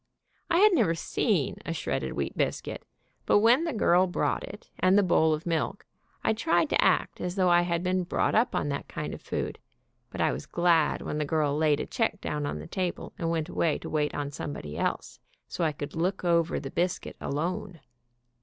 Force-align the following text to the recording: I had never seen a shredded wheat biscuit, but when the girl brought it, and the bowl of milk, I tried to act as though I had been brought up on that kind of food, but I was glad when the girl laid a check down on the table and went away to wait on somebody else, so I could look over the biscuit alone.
I 0.49 0.57
had 0.57 0.73
never 0.73 0.95
seen 0.95 1.57
a 1.63 1.73
shredded 1.73 2.13
wheat 2.13 2.35
biscuit, 2.35 2.85
but 3.27 3.37
when 3.37 3.65
the 3.65 3.71
girl 3.71 4.07
brought 4.07 4.43
it, 4.43 4.67
and 4.79 4.97
the 4.97 5.03
bowl 5.03 5.31
of 5.31 5.45
milk, 5.45 5.85
I 6.23 6.33
tried 6.33 6.71
to 6.71 6.83
act 6.83 7.21
as 7.21 7.35
though 7.35 7.49
I 7.51 7.61
had 7.61 7.83
been 7.83 8.05
brought 8.05 8.33
up 8.33 8.55
on 8.55 8.69
that 8.69 8.87
kind 8.87 9.13
of 9.13 9.21
food, 9.21 9.59
but 10.09 10.19
I 10.19 10.31
was 10.31 10.47
glad 10.47 11.03
when 11.03 11.19
the 11.19 11.23
girl 11.23 11.55
laid 11.55 11.79
a 11.79 11.85
check 11.85 12.19
down 12.19 12.47
on 12.47 12.57
the 12.57 12.65
table 12.65 13.13
and 13.19 13.29
went 13.29 13.47
away 13.47 13.77
to 13.77 13.91
wait 13.91 14.15
on 14.15 14.31
somebody 14.31 14.75
else, 14.75 15.19
so 15.47 15.63
I 15.63 15.71
could 15.71 15.93
look 15.95 16.25
over 16.25 16.59
the 16.59 16.71
biscuit 16.71 17.15
alone. 17.21 17.79